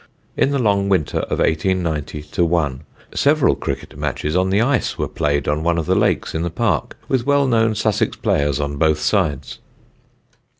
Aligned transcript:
In 0.35 0.49
the 0.49 0.57
long 0.57 0.89
winter 0.89 1.19
of 1.19 1.37
1890 1.37 2.41
1 2.41 2.81
several 3.13 3.53
cricket 3.55 3.95
matches 3.95 4.35
on 4.35 4.49
the 4.49 4.59
ice 4.59 4.97
were 4.97 5.07
played 5.07 5.47
on 5.47 5.61
one 5.61 5.77
of 5.77 5.85
the 5.85 5.93
lakes 5.93 6.33
in 6.33 6.41
the 6.41 6.49
park, 6.49 6.97
with 7.07 7.27
well 7.27 7.45
known 7.45 7.75
Sussex 7.75 8.17
players 8.17 8.59
on 8.59 8.77
both 8.77 8.99
sides. 8.99 9.59